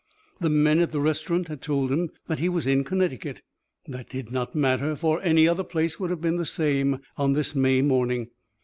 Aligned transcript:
The 0.39 0.49
men 0.49 0.79
at 0.79 0.93
the 0.93 0.99
restaurant 0.99 1.47
had 1.47 1.61
told 1.61 1.91
him 1.91 2.09
that 2.27 2.39
he 2.39 2.49
was 2.49 2.65
in 2.65 2.83
Connecticut. 2.83 3.43
That 3.87 4.09
did 4.09 4.31
not 4.31 4.55
matter, 4.55 4.95
for 4.95 5.21
any 5.21 5.47
other 5.47 5.63
place 5.63 5.99
would 5.99 6.09
have 6.09 6.21
been 6.21 6.37
the 6.37 6.43
same 6.43 7.01
on 7.17 7.33
this 7.33 7.53
May 7.53 7.83
morning. 7.83 8.31